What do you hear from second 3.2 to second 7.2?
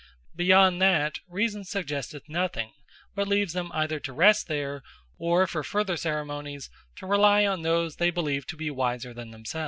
leaves them either to rest there; or for further ceremonies, to